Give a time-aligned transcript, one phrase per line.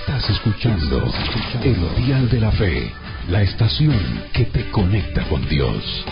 [0.00, 1.04] Estás escuchando
[1.62, 2.90] El Dial de la Fe,
[3.28, 6.06] la estación que te conecta con Dios.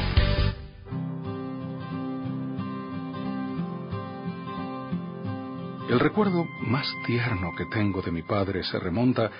[5.88, 9.30] El recuerdo más tierno que tengo de mi padre se remonta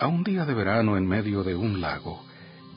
[0.00, 2.24] a un día de verano en medio de un lago.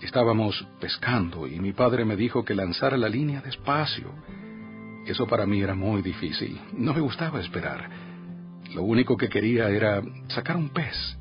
[0.02, 4.12] Estábamos pescando y mi padre me dijo que lanzara la línea despacio.
[5.06, 6.62] Eso para mí era muy difícil.
[6.74, 8.07] No me gustaba esperar.
[8.74, 11.18] Lo único que quería era sacar un pez.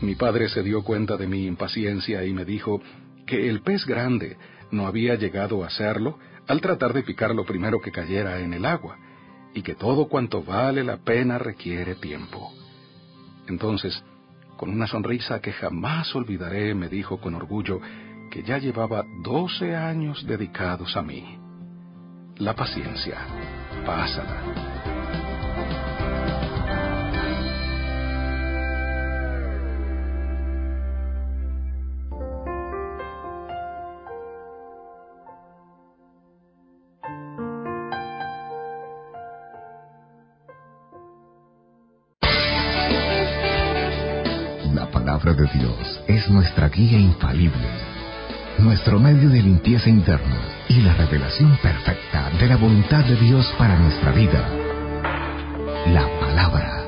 [0.00, 2.80] Mi padre se dio cuenta de mi impaciencia y me dijo
[3.26, 4.36] que el pez grande
[4.70, 8.66] no había llegado a hacerlo al tratar de picar lo primero que cayera en el
[8.66, 8.98] agua,
[9.54, 12.52] y que todo cuanto vale la pena requiere tiempo.
[13.46, 14.02] Entonces,
[14.56, 17.80] con una sonrisa que jamás olvidaré, me dijo con orgullo
[18.30, 21.38] que ya llevaba doce años dedicados a mí.
[22.36, 23.18] La paciencia,
[23.86, 24.93] pásala.
[45.32, 47.66] De Dios es nuestra guía infalible,
[48.58, 50.36] nuestro medio de limpieza interna
[50.68, 54.46] y la revelación perfecta de la voluntad de Dios para nuestra vida.
[55.86, 56.84] La palabra.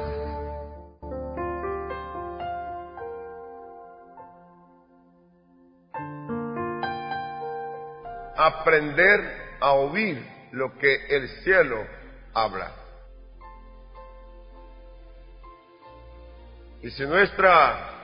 [8.37, 11.87] Aprender a oír lo que el cielo
[12.34, 12.70] habla.
[16.83, 17.95] Y si nuestra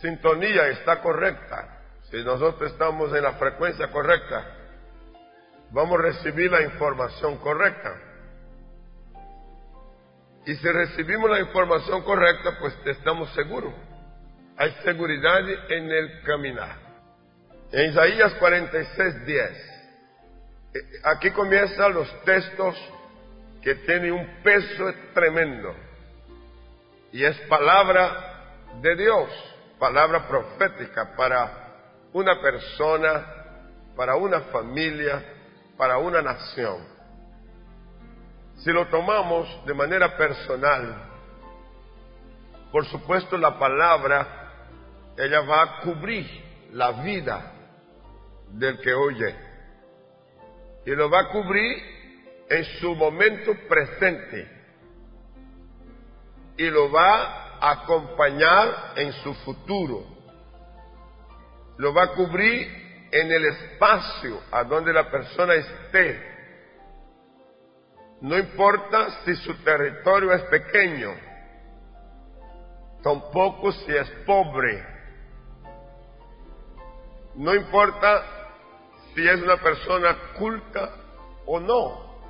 [0.00, 1.76] sintonía está correcta,
[2.10, 4.44] si nosotros estamos en la frecuencia correcta,
[5.70, 7.94] vamos a recibir la información correcta.
[10.44, 13.74] Y si recibimos la información correcta, pues estamos seguros.
[14.56, 16.76] Hay seguridad en el caminar.
[17.72, 19.50] En Isaías 46, 10.
[20.74, 22.76] Eh, aquí comienzan los textos
[23.60, 25.74] que tienen un peso tremendo.
[27.10, 28.44] Y es palabra
[28.80, 31.66] de Dios palabra profética para
[32.12, 33.26] una persona,
[33.94, 35.22] para una familia,
[35.76, 36.78] para una nación.
[38.58, 41.10] Si lo tomamos de manera personal,
[42.72, 46.26] por supuesto la palabra, ella va a cubrir
[46.72, 47.52] la vida
[48.50, 49.36] del que oye.
[50.84, 51.82] Y lo va a cubrir
[52.48, 54.50] en su momento presente.
[56.56, 60.04] Y lo va acompañar en su futuro.
[61.78, 66.36] Lo va a cubrir en el espacio a donde la persona esté.
[68.20, 71.14] No importa si su territorio es pequeño,
[73.02, 74.84] tampoco si es pobre.
[77.34, 78.24] No importa
[79.14, 80.90] si es una persona culta
[81.44, 82.20] o no,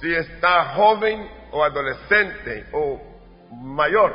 [0.00, 3.09] si está joven o adolescente o
[3.50, 4.14] mayor.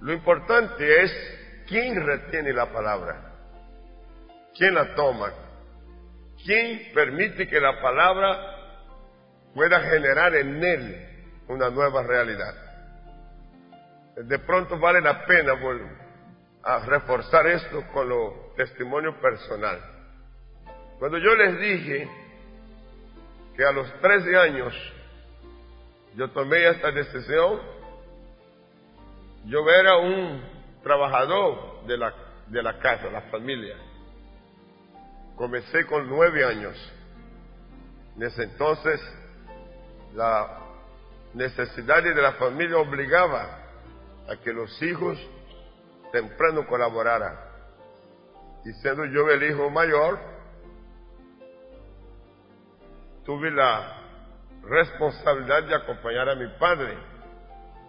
[0.00, 1.12] Lo importante es
[1.66, 3.32] quién retiene la palabra,
[4.56, 5.32] quién la toma,
[6.44, 8.56] quién permite que la palabra
[9.54, 11.08] pueda generar en él
[11.48, 12.54] una nueva realidad.
[14.16, 15.54] De pronto vale la pena
[16.62, 19.80] a reforzar esto con lo testimonio personal.
[20.98, 22.08] Cuando yo les dije
[23.54, 24.74] que a los 13 años
[26.16, 27.60] yo tomé esta decisión.
[29.44, 30.42] Yo era un
[30.82, 32.14] trabajador de la,
[32.48, 33.76] de la casa, la familia.
[35.36, 36.74] Comencé con nueve años.
[38.16, 38.98] En ese entonces,
[40.14, 40.58] la
[41.34, 43.58] necesidad de la familia obligaba
[44.26, 45.18] a que los hijos
[46.12, 47.36] temprano colaboraran.
[48.64, 50.18] Y siendo yo el hijo mayor,
[53.26, 54.05] tuve la
[54.68, 56.98] responsabilidad de acompañar a mi padre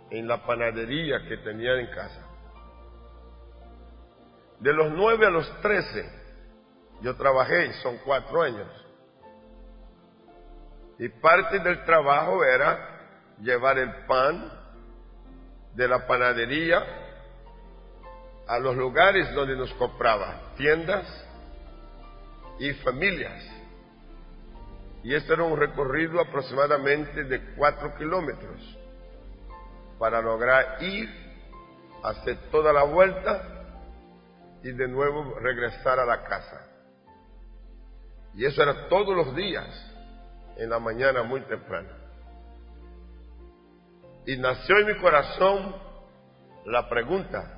[0.09, 2.25] en la panadería que tenía en casa.
[4.59, 6.09] De los nueve a los trece,
[7.02, 8.67] yo trabajé, son cuatro años.
[10.99, 14.52] Y parte del trabajo era llevar el pan
[15.75, 16.84] de la panadería
[18.47, 21.05] a los lugares donde nos compraban, tiendas
[22.59, 23.43] y familias.
[25.07, 28.77] Y este era un recorrido aproximadamente de cuatro kilómetros
[29.97, 31.09] para lograr ir,
[32.03, 33.41] hacer toda la vuelta
[34.61, 36.61] y de nuevo regresar a la casa.
[38.33, 39.65] Y eso era todos los días,
[40.57, 41.87] en la mañana muy temprano.
[44.25, 45.73] Y nació en mi corazón
[46.65, 47.57] la pregunta,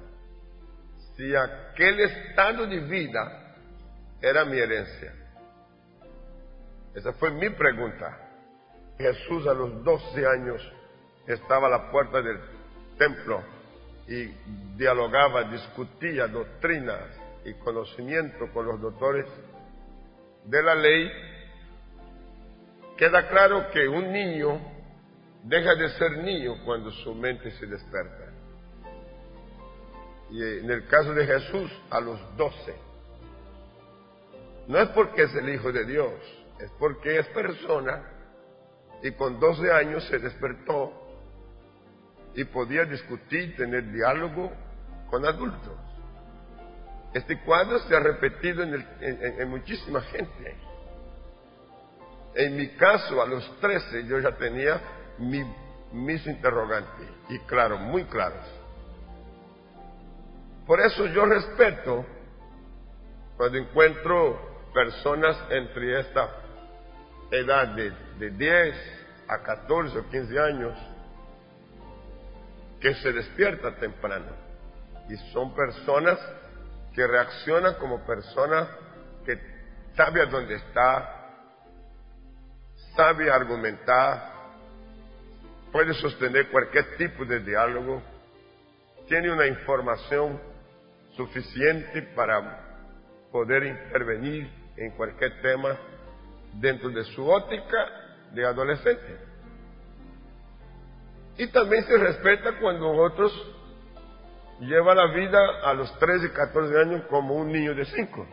[1.18, 3.56] si aquel estado de vida
[4.22, 5.19] era mi herencia.
[6.96, 8.30] Esa fue mi pregunta.
[8.98, 10.62] Jesús a los 12 años
[11.28, 12.40] estaba a la puerta del
[12.98, 13.42] templo
[14.08, 14.26] y
[14.76, 17.06] dialogaba, discutía doctrinas
[17.46, 19.26] y conocimiento con los doctores
[20.46, 21.12] de la ley,
[22.98, 24.60] queda claro que un niño
[25.44, 28.34] deja de ser niño cuando su mente se desperta.
[30.32, 32.76] Y en el caso de Jesús, a los doce.
[34.68, 36.14] No es porque es el Hijo de Dios,
[36.60, 38.04] es porque es persona
[39.02, 40.94] y con doce años se despertó
[42.36, 44.52] y podía discutir, tener diálogo
[45.10, 45.78] con adultos.
[47.14, 50.56] Este cuadro se ha repetido en, muchísima gente.
[52.36, 54.80] En mi caso, a los 13, yo ya tenía
[55.92, 58.46] mis interrogantes, y claro, muy claros.
[60.68, 62.06] Por eso yo respeto
[63.38, 66.30] cuando encuentro personas entre esta
[67.32, 68.76] edad de, de 10
[69.28, 70.74] a 14 o 15 años
[72.80, 74.32] que se despierta temprano.
[75.10, 76.20] Y son personas
[76.94, 78.68] que reacciona como persona
[79.26, 79.40] que
[79.96, 81.16] sabe a dónde está,
[82.96, 84.34] sabe argumentar,
[85.72, 88.02] puede sostener cualquier tipo de diálogo,
[89.08, 90.40] tiene una información
[91.16, 92.66] suficiente para
[93.32, 95.78] poder intervenir en cualquier tema
[96.54, 97.78] dentro de su óptica
[98.34, 99.18] de adolescente.
[101.38, 103.32] Y también se respeta cuando otros
[104.60, 108.28] lleva la vida a los 13, 14 años como un niño de 5,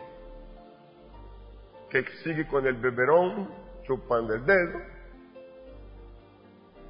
[1.90, 3.48] que sigue con el beberón,
[3.86, 4.80] chupando el dedo.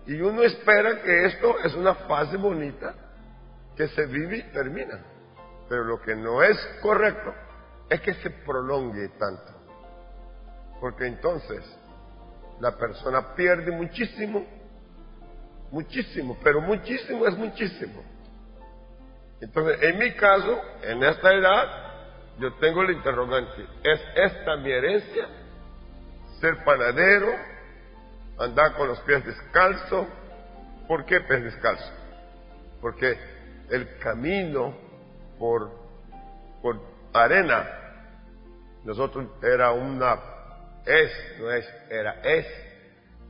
[0.06, 2.94] Y uno espera que esto es una fase bonita
[3.76, 5.04] que se vive y termina.
[5.68, 7.34] Pero lo que no es correcto
[7.90, 9.55] es que se prolongue tanto.
[10.80, 11.64] Porque entonces
[12.60, 14.44] la persona pierde muchísimo,
[15.70, 18.02] muchísimo, pero muchísimo es muchísimo.
[19.40, 21.86] Entonces, en mi caso, en esta edad,
[22.38, 25.28] yo tengo el interrogante, ¿es esta mi herencia?
[26.40, 27.32] Ser panadero,
[28.38, 30.06] andar con los pies descalzos.
[30.88, 31.92] ¿Por qué pies descalzos?
[32.80, 33.18] Porque
[33.70, 34.74] el camino
[35.38, 35.70] por,
[36.62, 36.80] por
[37.12, 37.66] arena,
[38.84, 40.18] nosotros era una,
[40.86, 42.46] es, no es, era, es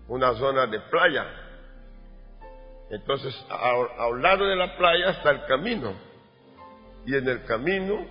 [0.08, 1.26] una zona de playa
[2.90, 5.94] entonces, a, un lado de la playa está el camino.
[7.04, 8.06] Y en el camino,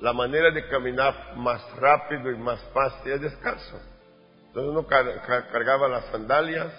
[0.00, 3.80] la manera de caminar más rápido y más fácil es descalzo.
[4.46, 6.72] Entonces uno cargaba las sandalias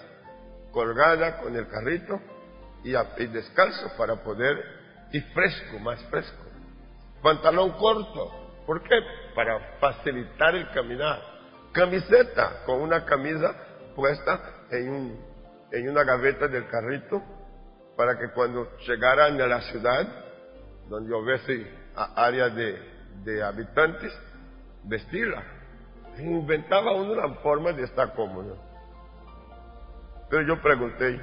[0.72, 2.20] colgada con el carrito
[2.84, 4.62] y, y descalzo para poder
[5.12, 6.44] ir fresco, más fresco.
[7.22, 8.42] Pantalón corto.
[8.66, 8.98] ¿Por qué?
[9.34, 11.35] Para facilitar el caminar.
[11.76, 13.54] Camiseta con una camisa
[13.94, 14.40] puesta
[14.70, 15.26] en un
[15.70, 17.22] en una gaveta del carrito
[17.96, 20.06] para que cuando llegaran a la ciudad,
[20.88, 22.78] donde hubiese área de,
[23.24, 24.12] de habitantes,
[24.84, 25.42] vestirla.
[26.18, 28.56] Inventaba una forma de estar cómodo.
[30.30, 31.20] Pero yo pregunté,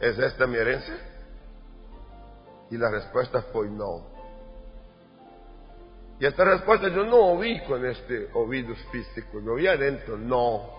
[0.00, 0.96] ¿es esta mi herencia?
[2.70, 4.11] Y la respuesta fue no.
[6.22, 10.70] Y esta respuesta yo no oí con este oído físico, lo oí adentro, no.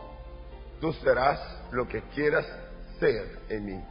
[0.79, 1.37] Tú serás
[1.73, 2.45] lo que quieras
[2.97, 3.83] ser en mí.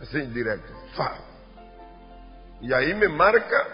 [0.00, 0.72] Así directo.
[2.62, 3.68] Y ahí me marca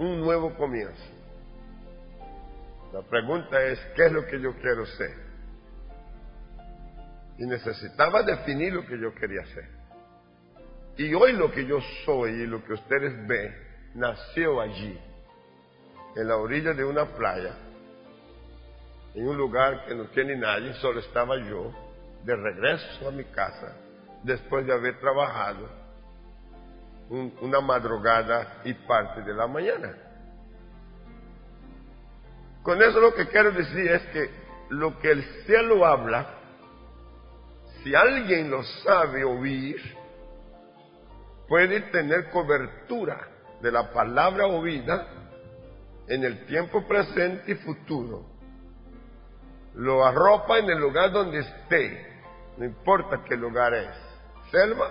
[0.00, 1.02] un nuevo comienzo.
[2.92, 5.14] La pregunta es, ¿qué es lo que yo quiero ser?
[7.38, 9.70] Y necesitaba definir lo que yo quería ser.
[10.98, 13.65] Y hoy lo que yo soy y lo que ustedes ven
[13.96, 14.98] nació allí,
[16.14, 17.54] en la orilla de una playa,
[19.14, 21.72] en un lugar que no tiene nadie, solo estaba yo,
[22.22, 23.74] de regreso a mi casa,
[24.22, 25.68] después de haber trabajado
[27.40, 29.94] una madrugada y parte de la mañana.
[32.62, 34.30] Con eso lo que quiero decir es que
[34.70, 36.34] lo que el cielo habla,
[37.82, 39.80] si alguien lo sabe oír,
[41.46, 43.35] puede tener cobertura
[43.66, 45.08] de la palabra oída
[46.06, 48.24] en el tiempo presente y futuro.
[49.74, 52.14] Lo arropa en el lugar donde esté
[52.56, 53.90] no importa qué lugar es,
[54.52, 54.88] selva,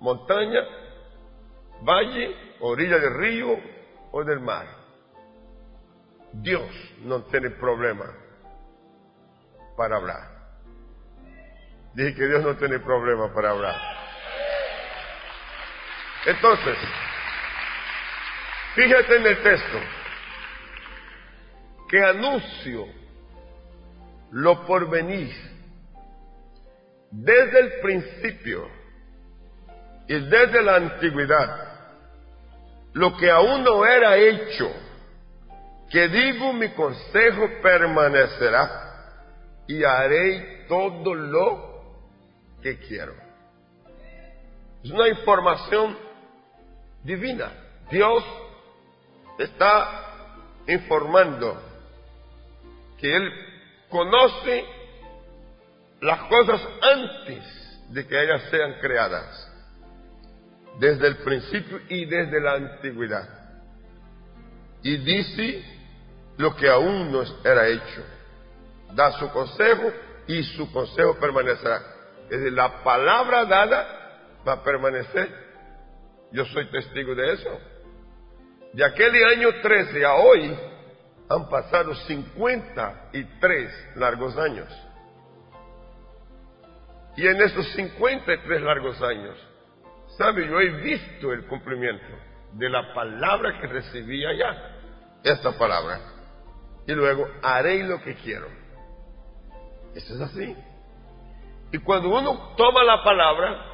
[0.00, 0.60] montaña,
[1.82, 3.48] valle, orilla del río
[4.10, 4.66] o del mar.
[6.32, 6.68] Dios
[7.04, 8.12] no tiene problema
[9.76, 10.38] para hablar.
[11.94, 13.76] Dije que Dios no tiene problema para hablar.
[16.26, 16.76] Entonces,
[18.78, 19.78] fíjate en el texto
[21.88, 22.86] que anuncio
[24.30, 25.34] lo por venir
[27.10, 28.68] desde el principio
[30.06, 31.68] y desde la antigüedad,
[32.92, 34.70] lo que aún no era hecho,
[35.90, 39.26] que digo mi consejo permanecerá
[39.66, 42.04] y haré todo lo
[42.62, 43.14] que quiero.
[44.84, 45.98] Es una información
[47.02, 47.50] divina.
[47.90, 48.22] Dios
[49.38, 51.62] está informando
[52.98, 53.32] que Él
[53.88, 54.64] conoce
[56.00, 59.52] las cosas antes de que ellas sean creadas,
[60.78, 63.28] desde el principio y desde la antigüedad.
[64.82, 65.64] Y dice
[66.36, 68.04] lo que aún no era hecho.
[68.94, 69.92] Da su consejo
[70.26, 71.82] y su consejo permanecerá.
[72.30, 75.28] Es decir, la palabra dada va a permanecer.
[76.32, 77.58] Yo soy testigo de eso.
[78.72, 80.56] De aquel año 13 a hoy
[81.28, 84.68] han pasado 53 largos años.
[87.16, 89.36] Y en esos 53 largos años,
[90.16, 90.46] ¿sabe?
[90.46, 92.06] Yo he visto el cumplimiento
[92.52, 94.76] de la palabra que recibí allá,
[95.24, 96.00] esta palabra.
[96.86, 98.46] Y luego haré lo que quiero.
[99.94, 100.56] Eso es así.
[101.72, 103.64] Y cuando uno toma la palabra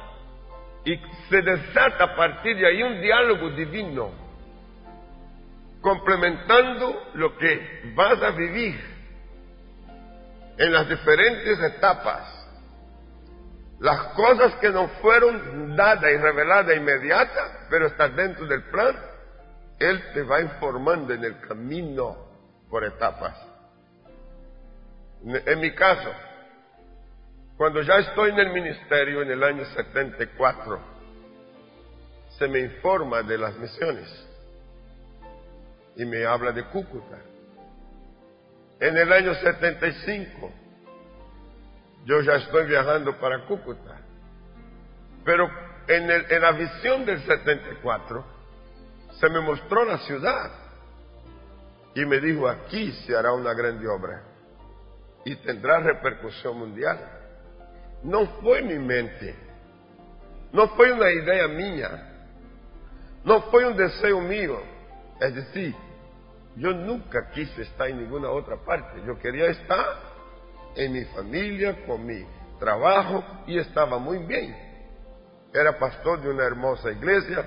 [0.83, 0.97] y
[1.29, 4.24] se desata a partir de ahí un diálogo divino,
[5.85, 8.75] complementando lo que vas a vivir
[10.57, 12.47] en las diferentes etapas,
[13.79, 18.95] las cosas que no fueron dadas y reveladas inmediata, pero están dentro del plan,
[19.77, 22.17] Él te va informando en el camino
[22.67, 23.37] por etapas.
[25.23, 26.11] En mi caso,
[27.57, 30.79] cuando ya estoy en el ministerio en el año 74,
[32.39, 34.24] se me informa de las misiones
[35.95, 37.17] y me habla de Cúcuta.
[38.79, 40.51] En el año 75,
[42.05, 44.01] yo ya estoy viajando para Cúcuta.
[45.23, 45.49] Pero
[45.87, 48.25] en, en la visión del 74,
[49.19, 50.51] se me mostró la ciudad
[51.95, 54.21] y me dijo, aquí se hará una grande obra
[55.23, 56.99] y tendrá repercusión mundial.
[58.03, 59.35] No fue mi mente,
[60.51, 62.27] no fue una idea mía,
[63.23, 64.61] no fue un deseo mío.
[65.19, 65.73] Es decir,
[66.57, 69.01] yo nunca quise estar en ninguna otra parte.
[69.05, 69.85] Yo quería estar
[70.75, 72.25] en mi familia, con mi
[72.59, 74.55] trabajo y estaba muy bien.
[75.53, 77.45] Era pastor de una hermosa iglesia.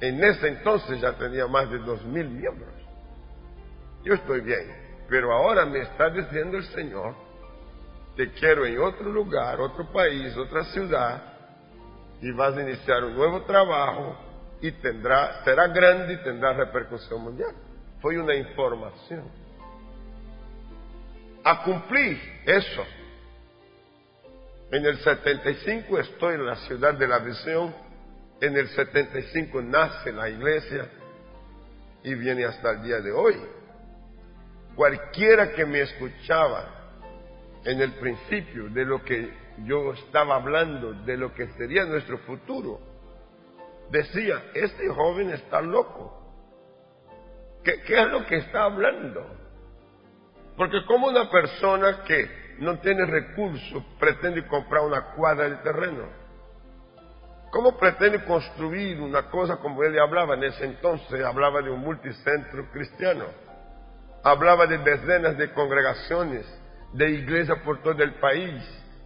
[0.00, 2.74] En ese entonces ya tenía más de dos mil miembros.
[4.02, 4.80] Yo estoy bien.
[5.08, 7.14] Pero ahora me está diciendo el Señor,
[8.16, 11.22] te quiero en otro lugar, otro país, otra ciudad,
[12.20, 14.16] y vas a iniciar un nuevo trabajo
[14.60, 17.54] y tendrá, será grande y tendrá repercusión mundial.
[18.00, 19.24] Fue una información.
[21.44, 22.84] A cumplir eso.
[24.70, 27.74] En el 75 estoy en la ciudad de la visión.
[28.40, 30.88] En el 75 nace la iglesia
[32.02, 33.36] y viene hasta el día de hoy.
[34.74, 36.80] Cualquiera que me escuchaba
[37.64, 39.30] en el principio de lo que
[39.64, 42.80] yo estaba hablando, de lo que sería nuestro futuro,
[43.90, 46.19] decía, este joven está loco.
[47.64, 49.26] ¿Qué, es lo que está hablando?
[50.56, 56.08] Porque como una persona que no tiene recursos pretende comprar una cuadra de terreno,
[57.50, 61.24] ¿cómo pretende construir una cosa como él hablaba en ese entonces?
[61.24, 63.26] Hablaba de un multicentro cristiano,
[64.22, 66.46] hablaba de decenas de congregaciones,
[66.94, 68.62] de iglesias por todo el país,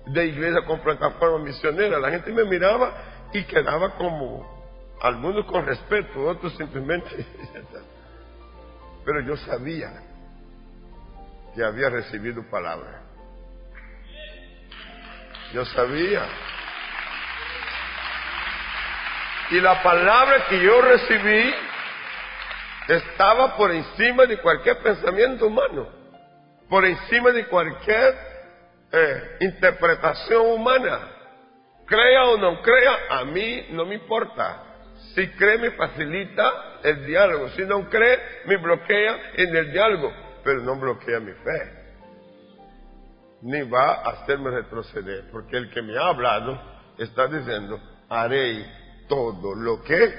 [0.07, 1.99] de iglesias con plataforma misionera.
[1.99, 2.93] La gente me miraba
[3.33, 7.11] y quedaba como, algunos con respeto, otros simplemente
[9.05, 9.93] Pero yo sabía
[11.55, 13.03] que había recibido palabra.
[15.53, 16.23] Yo sabía.
[19.51, 21.55] Y la palabra que yo recibí
[22.89, 25.89] estaba por encima de cualquier pensamiento humano,
[26.69, 28.15] por encima de cualquier
[28.91, 31.11] eh, interpretación humana.
[31.87, 34.74] Crea o no crea, a mí no me importa.
[35.15, 40.61] Si cree me facilita el diálogo, si no cree me bloquea en el diálogo, pero
[40.63, 41.85] no bloquea mi fe.
[43.43, 46.61] Ni va a hacerme retroceder, porque el que me ha hablado
[46.99, 48.65] está diciendo, haré
[49.09, 50.15] todo lo que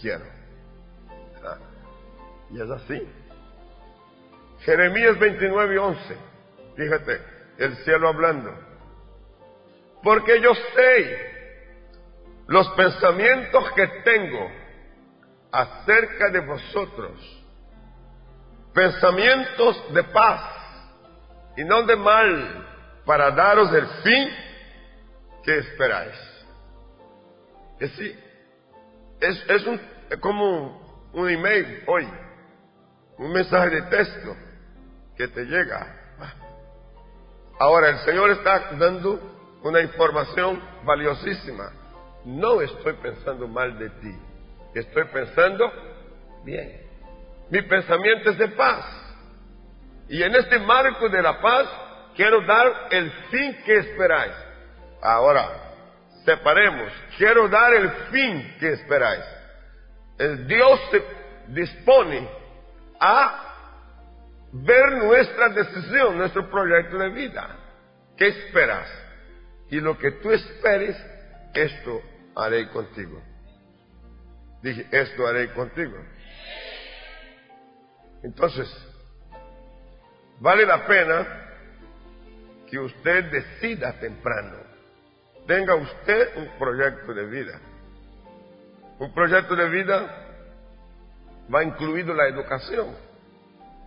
[0.00, 0.24] quiero.
[1.44, 1.58] Ah,
[2.50, 3.02] y es así.
[4.60, 6.16] Jeremías 29 y 11,
[6.76, 7.20] fíjate,
[7.58, 8.50] el cielo hablando.
[10.02, 11.33] porque yo sé
[12.46, 14.50] los pensamientos que tengo
[15.50, 17.44] acerca de vosotros,
[18.72, 20.42] pensamientos de paz
[21.56, 22.68] y no de mal,
[23.04, 24.28] para daros el fin
[25.42, 26.16] que esperáis.
[27.78, 27.98] Es,
[29.20, 29.80] es, es, un,
[30.20, 32.08] como un email hoy,
[33.18, 34.36] un mensaje de texto
[35.16, 36.00] que te llega.
[37.58, 41.83] Ahora el Señor está dando una información valiosísima.
[42.24, 44.14] No estoy pensando mal de ti,
[44.74, 45.70] estoy pensando
[46.44, 46.80] bien.
[47.50, 48.84] Mi pensamiento es de paz.
[50.08, 51.68] Y en este marco de la paz
[52.16, 54.34] quiero dar el fin que esperáis.
[55.02, 55.48] Ahora,
[56.24, 56.90] separemos.
[57.18, 59.24] Quiero dar el fin que esperáis.
[60.46, 61.02] Dios se
[61.48, 62.28] dispone
[63.00, 63.40] a
[64.52, 67.56] ver nuestra decisión, nuestro proyecto de vida.
[68.16, 68.88] ¿Qué esperas?
[69.70, 70.96] Y lo que tú esperes,
[71.52, 72.00] esto
[72.36, 73.22] haré contigo.
[74.62, 75.96] Dije, esto haré contigo.
[78.22, 78.66] Entonces,
[80.40, 81.26] vale la pena
[82.70, 84.56] que usted decida temprano.
[85.46, 87.60] Tenga usted un proyecto de vida.
[88.98, 90.24] Un proyecto de vida
[91.54, 92.96] va incluido la educación.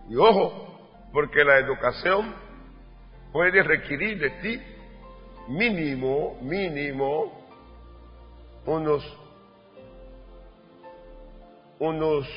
[0.08, 2.34] Y ojo, porque la educación
[3.32, 4.62] puede requerir de ti
[5.48, 7.37] mínimo, mínimo,
[8.68, 9.18] unos,
[11.78, 12.28] unos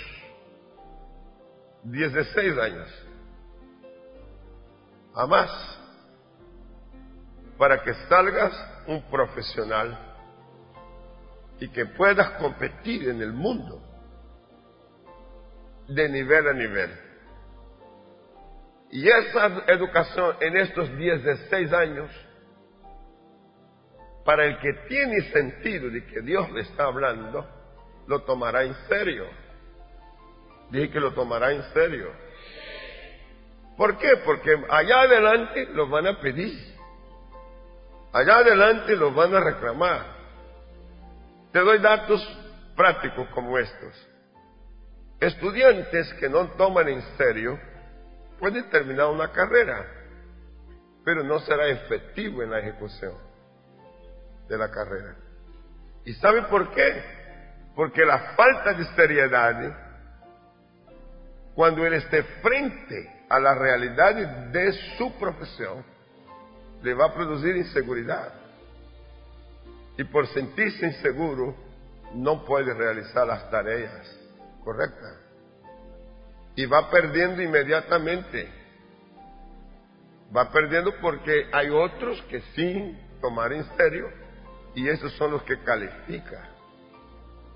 [1.83, 3.07] 16 años.
[5.13, 5.79] A más,
[7.57, 8.53] para que salgas
[8.87, 9.97] un profesional
[11.59, 13.81] y que puedas competir en el mundo
[15.89, 16.91] de nivel a nivel.
[18.89, 22.09] Y esa educación en estos 16 años,
[24.25, 27.47] para el que tiene sentido de que Dios le está hablando,
[28.07, 29.25] lo tomará en serio.
[30.69, 32.11] Dije que lo tomará en serio.
[33.77, 34.17] ¿Por qué?
[34.17, 36.71] Porque allá adelante lo van a pedir.
[38.13, 40.05] Allá adelante lo van a reclamar.
[41.51, 42.21] Te doy datos
[42.75, 44.07] prácticos como estos.
[45.19, 47.59] Estudiantes que no toman en serio
[48.39, 49.85] puede terminar una carrera,
[51.03, 53.30] pero no será efectivo en la ejecución
[54.51, 55.15] de la carrera.
[56.03, 57.03] ¿Y sabe por qué?
[57.73, 59.77] Porque la falta de seriedad,
[61.55, 64.13] cuando él esté frente a la realidad
[64.51, 65.85] de su profesión,
[66.83, 68.33] le va a producir inseguridad.
[69.97, 71.55] Y por sentirse inseguro,
[72.13, 74.19] no puede realizar las tareas
[74.65, 75.17] correctas
[76.55, 78.49] y va perdiendo inmediatamente.
[80.35, 84.20] Va perdiendo porque hay otros que sin tomar en serio
[84.75, 86.49] y esos son los que califican.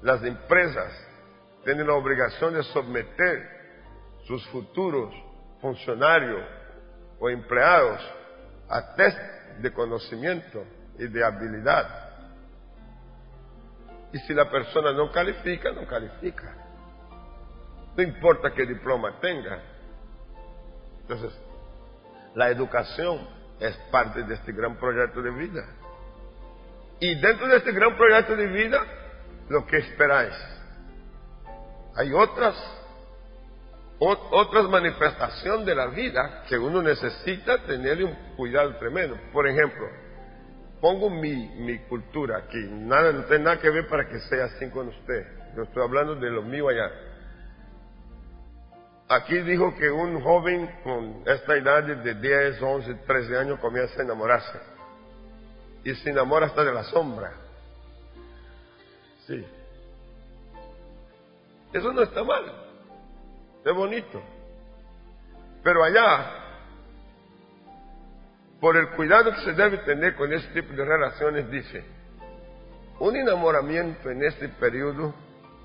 [0.01, 0.91] Las empresas
[1.63, 3.49] tienen la obligación de someter
[4.25, 5.13] sus futuros
[5.61, 6.43] funcionarios
[7.19, 8.01] o empleados
[8.69, 9.17] a test
[9.59, 10.63] de conocimiento
[10.97, 12.05] y de habilidad.
[14.11, 16.55] Y si la persona no califica, no califica.
[17.95, 19.59] No importa qué diploma tenga.
[21.01, 21.37] Entonces,
[22.35, 23.27] la educación
[23.59, 25.65] es parte de este gran proyecto de vida.
[26.99, 28.81] Y dentro de este gran proyecto de vida,
[29.49, 30.33] lo que esperáis.
[31.95, 32.55] Hay otras,
[33.99, 39.17] otras manifestaciones de la vida que uno necesita tener un cuidado tremendo.
[39.31, 39.87] Por ejemplo,
[40.81, 44.69] pongo mi, mi cultura aquí, nada, no tiene nada que ver para que sea así
[44.69, 45.25] con usted.
[45.55, 46.91] Yo estoy hablando de lo mío allá.
[49.07, 54.03] Aquí dijo que un joven con esta edad de 10, 11, 13 años comienza a
[54.03, 54.74] enamorarse.
[55.85, 57.31] Y se enamora hasta de la sombra.
[59.25, 59.45] Sí.
[61.71, 62.43] Eso no está mal.
[63.63, 64.21] Es bonito.
[65.63, 66.31] Pero allá,
[68.59, 71.83] por el cuidado que se debe tener con este tipo de relaciones, dice,
[72.99, 75.13] un enamoramiento en este periodo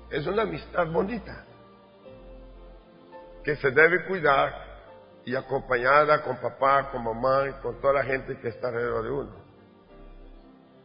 [0.09, 1.45] es una amistad bonita
[3.43, 4.53] que se debe cuidar
[5.25, 9.11] y acompañada con papá, con mamá y con toda la gente que está alrededor de
[9.11, 9.40] uno.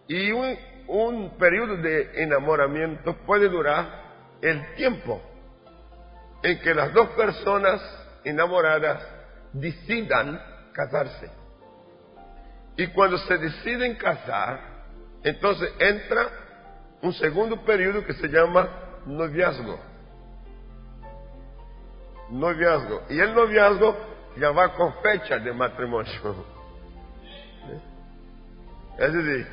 [0.08, 0.56] Y un,
[0.88, 4.04] un periodo de enamoramiento puede durar
[4.40, 5.20] el tiempo
[6.42, 7.80] en que las dos personas
[8.24, 9.02] enamoradas
[9.52, 10.40] decidan
[10.72, 11.30] casarse.
[12.76, 14.60] Y cuando se deciden casar,
[15.22, 16.28] entonces entra
[17.02, 18.68] un segundo periodo que se llama
[19.06, 19.78] noviazgo
[22.30, 23.02] noviazgo.
[23.08, 23.96] Y el noviazgo
[24.38, 26.12] ya va con fecha de matrimonio.
[28.98, 29.46] Es decir,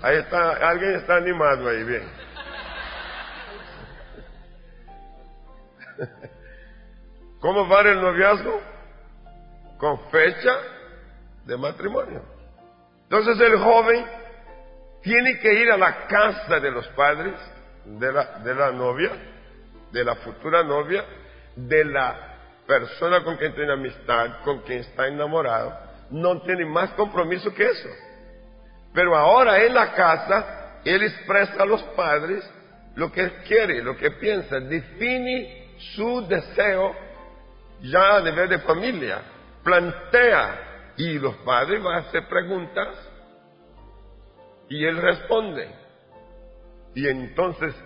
[0.00, 2.08] Ahí está, alguien está animado ahí, bien.
[7.40, 8.60] ¿Cómo va el noviazgo?
[9.78, 10.56] Con fecha
[11.44, 12.22] de matrimonio.
[13.04, 14.06] Entonces el joven
[15.02, 17.34] tiene que ir a la casa de los padres
[17.84, 19.10] de la, de la novia,
[19.90, 21.04] de la futura novia,
[21.56, 25.74] de la persona con quien tiene amistad, con quien está enamorado.
[26.10, 27.88] No tiene más compromiso que eso.
[28.98, 32.42] Pero ahora en la casa, él expresa a los padres
[32.96, 36.96] lo que quiere, lo que piensa, define su deseo
[37.80, 39.22] ya a nivel de familia,
[39.62, 42.88] plantea y los padres van a hacer preguntas
[44.68, 45.70] y él responde.
[46.96, 47.76] Y entonces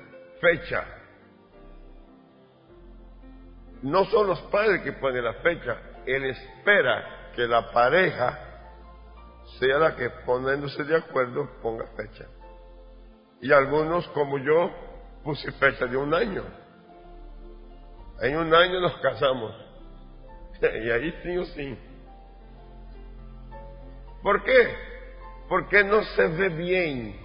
[0.40, 0.82] fecha.
[3.82, 8.51] No son los padres que ponen la fecha, él espera que la pareja
[9.58, 12.26] sea la que poniéndose de acuerdo ponga fecha.
[13.40, 14.70] Y algunos como yo
[15.24, 16.44] puse fecha de un año.
[18.20, 19.52] En un año nos casamos.
[20.62, 21.78] Y ahí sí o sí.
[24.22, 24.76] ¿Por qué?
[25.48, 27.16] Porque no se ve bien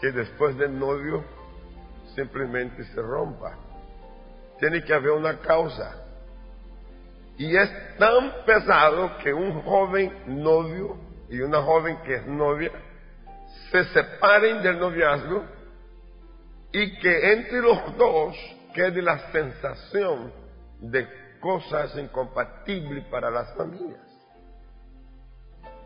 [0.00, 1.24] que después del novio
[2.14, 3.58] simplemente se rompa.
[4.60, 6.04] Tiene que haber una causa.
[7.36, 10.96] Y es tan pesado que un joven novio
[11.28, 12.72] y una joven que es novia
[13.70, 15.44] se separen del noviazgo
[16.72, 18.36] y que entre los dos
[18.74, 20.32] quede la sensación
[20.80, 21.08] de
[21.40, 24.00] cosas incompatibles para las familias.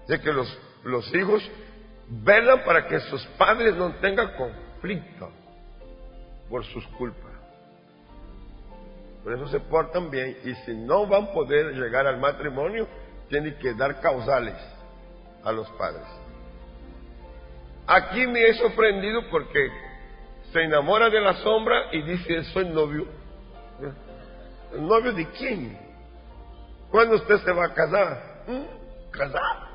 [0.07, 1.43] De que los, los hijos
[2.09, 5.31] velan para que sus padres no tengan conflicto
[6.49, 7.33] por sus culpas.
[9.23, 12.89] Por eso se portan bien y si no van a poder llegar al matrimonio,
[13.29, 14.57] tienen que dar causales
[15.49, 16.07] a los padres.
[17.87, 19.71] Aquí me he sorprendido porque
[20.53, 23.07] se enamora de la sombra y dice, soy novio.
[24.75, 25.79] ¿El novio de quién?
[26.91, 28.45] ¿Cuándo usted se va a casar?
[28.47, 29.11] ¿Mm?
[29.11, 29.69] ¿Casar?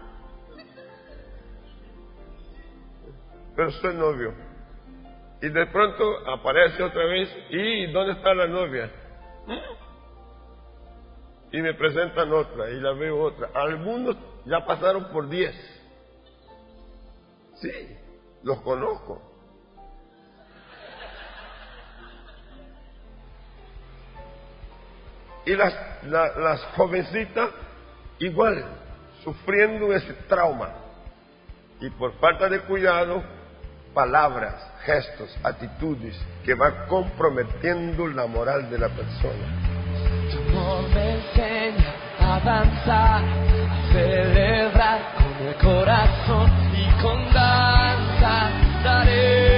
[3.55, 4.33] Pero soy novio.
[5.41, 8.91] Y de pronto aparece otra vez, ¿y dónde está la novia?
[11.53, 13.51] Y me presentan otra, y la veo otra.
[13.53, 15.55] Algunos ya pasaron por diez.
[17.61, 17.95] Sí,
[18.41, 19.21] los conozco.
[25.45, 27.51] Y las, las jovencitas
[28.17, 28.65] igual,
[29.23, 30.73] sufriendo ese trauma.
[31.79, 33.21] Y por falta de cuidado,
[33.93, 39.72] palabras, gestos, actitudes que van comprometiendo la moral de la persona.
[40.53, 48.51] Amor me enseña a avanzar, a celebrar con el corazón y con danza.
[48.83, 49.52] Daremos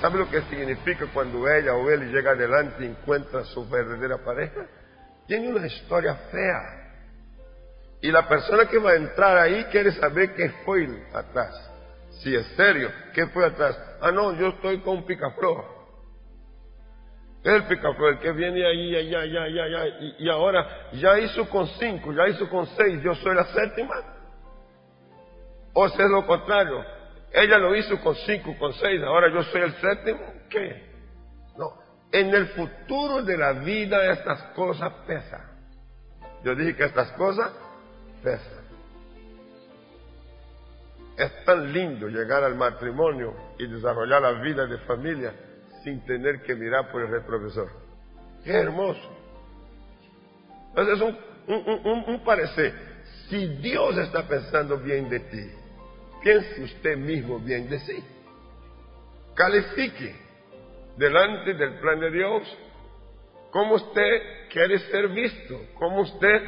[0.00, 4.66] sabe lo que significa cuando ella o él llega adelante y encuentra su verdadera pareja?
[5.26, 6.80] Tiene una historia fea.
[8.02, 11.70] Y la persona que va a entrar ahí quiere saber qué fue atrás.
[12.22, 13.78] Si es serio, ¿qué fue atrás?
[14.00, 15.64] Ah, no, yo estoy con picaflor.
[17.42, 21.66] El picaflor, el que viene ahí, allá, allá, allá, allá, y, ahora ya hizo con
[21.78, 23.94] cinco, ya hizo con seis, yo soy la séptima.
[25.72, 26.84] O es lo contrario,
[27.32, 30.20] ella lo hizo con cinco, con seis, ahora yo soy el séptimo.
[30.48, 30.90] ¿Qué?
[31.56, 31.78] No,
[32.12, 35.50] en el futuro de la vida estas cosas pesan.
[36.44, 37.50] Yo dije que estas cosas
[38.22, 38.60] pesan.
[41.16, 45.34] Es tan lindo llegar al matrimonio y desarrollar la vida de familia
[45.84, 47.70] sin tener que mirar por el retrovisor.
[48.44, 49.16] Qué hermoso.
[50.70, 52.74] Entonces es un, un, parecer.
[53.28, 55.50] Si Dios está pensando bien de ti,
[56.22, 58.04] piense usted mismo bien de sí.
[59.34, 60.14] Califique
[60.96, 62.58] delante del plan de Dios
[63.50, 66.42] cómo usted quiere ser visto, cómo usted,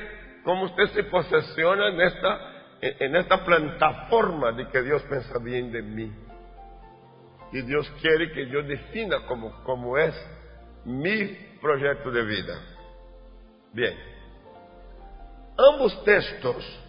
[0.45, 5.83] cómo usted se posesiona en esta en esta plataforma de que Dios piensa bien de
[5.83, 6.13] mí.
[7.53, 10.15] Y Dios quiere que yo defina cómo, es
[10.85, 11.27] mi
[11.61, 12.61] proyecto de vida.
[13.73, 13.95] Bien.
[15.73, 16.81] Ambos textos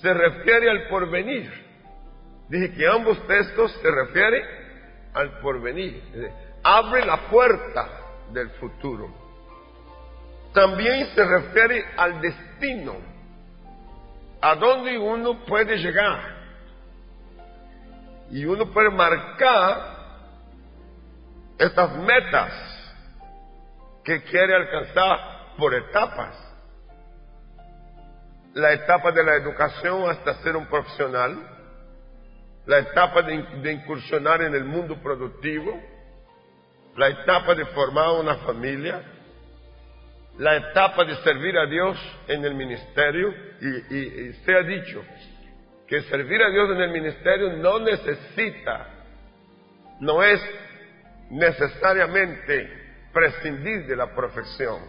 [0.00, 1.67] se refieren al porvenir.
[2.48, 4.44] Dije que ambos textos se refieren
[5.14, 6.02] al porvenir.
[6.62, 7.88] Abre la puerta
[8.32, 9.08] del futuro.
[10.52, 12.96] También se refiere al destino
[14.40, 16.38] a dónde uno puede llegar.
[18.30, 19.98] Y uno puede marcar
[21.58, 22.52] estas metas
[24.04, 26.34] que quiere alcanzar por etapas.
[28.54, 31.57] La etapa de la educación hasta ser un profesional,
[32.68, 35.80] la etapa de, incursionar en el mundo productivo,
[36.96, 39.00] la etapa de formar una familia,
[40.36, 45.02] la etapa de servir a Dios en el ministerio y, se ha dicho
[45.86, 48.86] que servir a Dios en el ministerio no necesita,
[50.00, 50.38] no es
[51.30, 52.70] necesariamente
[53.14, 54.82] prescindir de la profesión.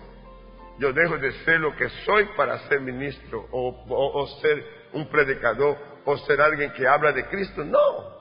[0.80, 6.18] Yo dejo de ser lo que soy para ser ministro o ser un predicador o
[6.20, 7.64] ser alguien que habla de Cristo.
[7.64, 8.20] No.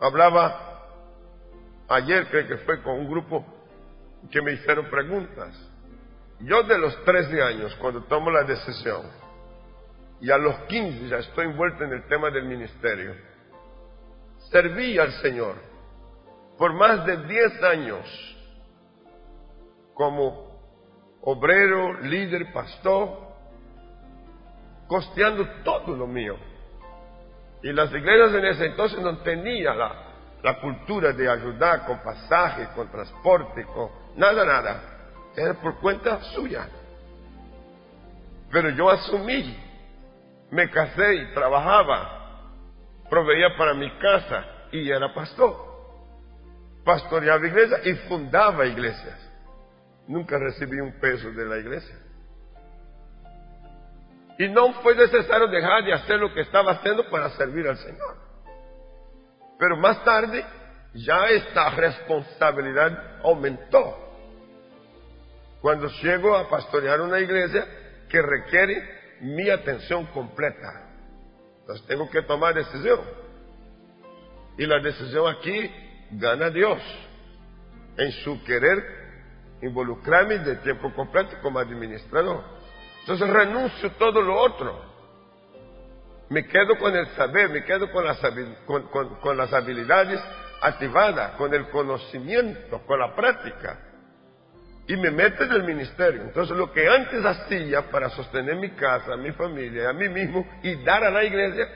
[0.00, 0.82] Hablaba
[1.88, 3.44] ayer, creo que fue con un grupo
[4.30, 5.54] que me hicieron preguntas.
[6.40, 9.02] Yo de los 13 años, cuando tomo la decisión,
[10.20, 13.14] y a los 15 ya estoy envuelto en el tema del ministerio,
[14.50, 15.56] serví al Señor
[16.56, 18.36] por más de 10 años
[19.92, 20.46] como
[21.20, 23.18] obrero, líder, pastor,
[24.86, 26.36] costeando todo lo mío.
[27.62, 29.92] Y las iglesias en ese entonces no tenían la,
[30.42, 34.96] la cultura de ayudar con pasaje, con transporte, con nada, nada
[35.36, 36.68] era por cuenta suya.
[38.50, 39.56] Pero yo asumí,
[40.50, 42.52] me casé y trabajaba,
[43.10, 45.54] proveía para mi casa y era pastor.
[46.84, 49.20] Pastoreaba iglesias y fundaba iglesias.
[50.06, 51.96] Nunca recibí un peso de la iglesia.
[54.38, 58.16] Y no fue necesario dejar de hacer lo que estaba haciendo para servir al Señor.
[59.58, 60.44] Pero más tarde
[60.94, 64.06] ya esta responsabilidad aumentó
[65.60, 67.66] cuando llego a pastorear una iglesia
[68.08, 70.86] que requiere mi atención completa.
[71.60, 73.00] Entonces tengo que tomar decisión.
[74.58, 75.70] Y la decisión aquí
[76.12, 76.80] gana Dios
[77.96, 78.78] en su querer
[79.62, 82.44] involucrarme de tiempo completo como administrador.
[83.06, 84.84] Entonces renuncio todo lo otro.
[86.28, 88.20] Me quedo con el saber, me quedo con las,
[88.66, 90.20] con las habilidades
[90.60, 93.78] activadas, con el conocimiento, con la práctica
[94.88, 96.22] y me mete en el ministerio.
[96.22, 100.76] Entonces lo que antes hacía para sostener mi casa, mi familia, a mí mismo y
[100.84, 101.66] dar a la iglesia,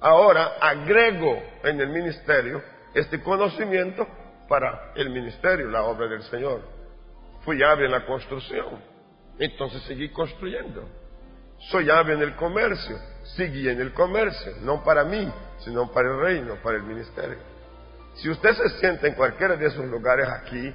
[0.00, 2.62] ahora agrego en el ministerio
[2.94, 4.06] este conocimiento
[4.48, 6.62] para el ministerio, la obra del Señor.
[7.44, 8.95] Fui hábil en la construcción,
[9.38, 10.88] entonces seguí construyendo.
[11.70, 12.96] Soy hábil en el comercio,
[13.36, 17.38] seguí en el comercio, no para mí, sino para el reino, para el ministerio.
[18.16, 20.72] Si usted se siente en cualquiera de esos lugares aquí,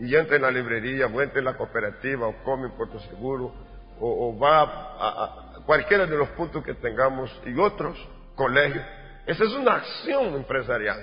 [0.00, 3.52] y entra en la librería, o entra en la cooperativa, o come en Puerto Seguro,
[4.00, 7.98] o, va a, cualquiera de los puntos que tengamos y otros
[8.34, 8.84] colegios.
[9.26, 10.98] Esa es una acción empresarial.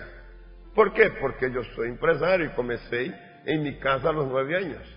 [0.74, 1.12] ¿Por qué?
[1.22, 3.14] Porque yo soy empresario y comencé
[3.46, 4.97] en mi casa a los nueve años.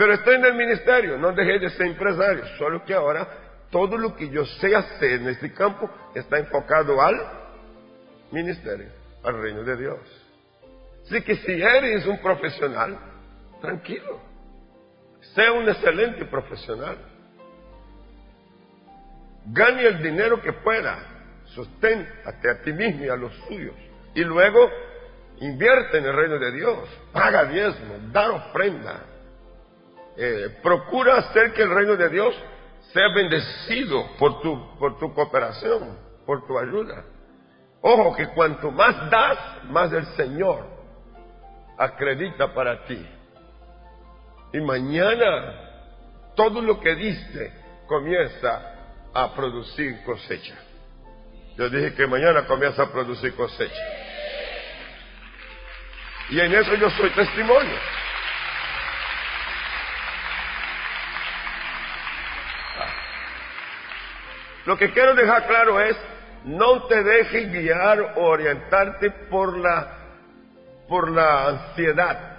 [0.00, 3.28] Pero estoy en el ministerio, no dejé de ser empresario, solo que ahora
[3.70, 7.20] todo lo que yo sé hacer en este campo está enfocado al
[8.30, 8.88] ministerio,
[9.22, 9.98] al reino de Dios.
[11.04, 12.98] Así que si eres un profesional,
[13.60, 14.22] tranquilo.
[15.34, 16.96] Sea un excelente profesional.
[19.48, 20.96] Gane el dinero que pueda.
[21.44, 23.76] Susténtate a ti mismo y a los suyos.
[24.14, 24.66] Y luego
[25.40, 26.88] invierte en el reino de Dios.
[27.12, 29.09] Paga diezmo, da ofrenda.
[30.16, 32.34] Eh, procura hacer que el reino de Dios
[32.92, 37.04] sea bendecido por tu, por tu cooperación, por tu ayuda.
[37.82, 40.66] Ojo que cuanto más das, más el Señor
[41.78, 43.06] acredita para ti.
[44.52, 45.70] Y mañana
[46.34, 47.52] todo lo que diste
[47.86, 48.74] comienza
[49.14, 50.54] a producir cosecha.
[51.56, 53.82] Yo dije que mañana comienza a producir cosecha.
[56.30, 57.76] Y en eso yo soy testimonio.
[64.66, 65.96] Lo que quiero dejar claro es,
[66.44, 69.92] no te dejes guiar o orientarte por la,
[70.88, 72.30] por la ansiedad.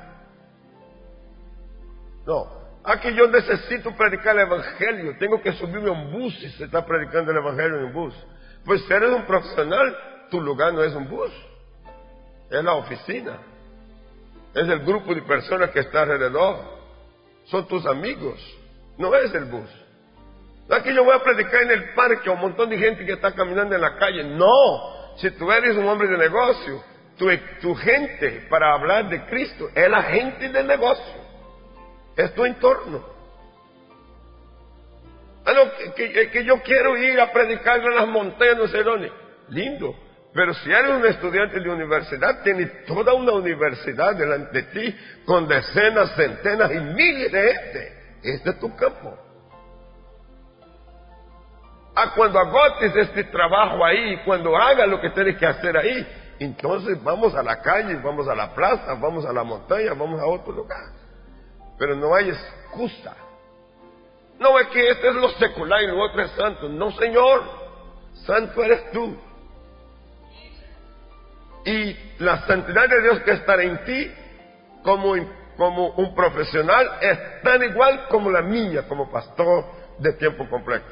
[2.25, 2.61] No.
[2.83, 5.15] Aquí yo necesito predicar el Evangelio.
[5.19, 8.13] Tengo que subirme a un bus si se está predicando el Evangelio en un bus.
[8.65, 9.95] Pues si eres un profesional,
[10.29, 11.31] tu lugar no es un bus.
[12.49, 13.37] Es la oficina.
[14.53, 16.57] Es el grupo de personas que está alrededor.
[17.45, 18.39] Son tus amigos.
[18.97, 19.69] No es el bus.
[20.71, 23.33] Aquí yo voy a predicar en el parque a un montón de gente que está
[23.33, 24.23] caminando en la calle.
[24.23, 25.15] No.
[25.17, 26.83] Si tú eres un hombre de negocio,
[27.61, 31.21] tu, gente para hablar de Cristo es la gente del negocio
[32.15, 33.03] es tu entorno.
[35.45, 35.53] Ah,
[35.95, 38.83] que, yo quiero ir a predicar en las montañas, no sé.
[39.49, 39.95] Lindo.
[40.33, 45.47] Pero si eres un estudiante de universidad, tienes toda una universidad delante de ti con
[45.47, 47.93] decenas, centenas y miles de gente.
[48.23, 49.17] Este es tu campo.
[52.03, 56.07] Ah, cuando agotes este trabajo ahí, cuando hagas lo que tienes que hacer ahí,
[56.39, 60.25] entonces vamos a la calle, vamos a la plaza, vamos a la montaña, vamos a
[60.25, 61.01] otro lugar
[61.81, 63.15] pero no hay excusa.
[64.37, 66.69] No es que este es lo secular y lo otro es santo.
[66.69, 67.41] No, Señor,
[68.23, 69.17] santo eres tú.
[71.65, 74.11] Y la santidad de Dios que está en ti,
[74.83, 75.15] como,
[75.57, 79.65] como un profesional, es tan igual como la mía, como pastor
[79.97, 80.85] de tiempo completo.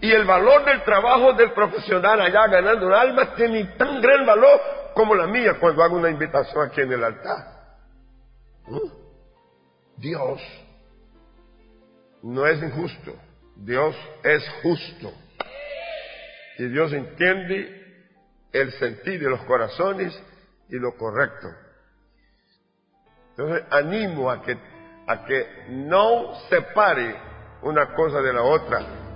[0.00, 4.60] Y el valor del trabajo del profesional allá ganando un alma tiene tan gran valor
[4.94, 7.36] como la mía cuando hago una invitación aquí en el altar.
[8.66, 9.00] ¿Mm?
[9.96, 10.40] Dios
[12.22, 13.14] no es injusto,
[13.56, 13.94] Dios
[14.24, 15.12] es justo.
[16.58, 18.06] Y Dios entiende
[18.52, 20.18] el sentir de los corazones
[20.70, 21.48] y lo correcto.
[23.30, 24.56] Entonces animo a que,
[25.06, 27.16] a que no separe
[27.62, 28.99] una cosa de la otra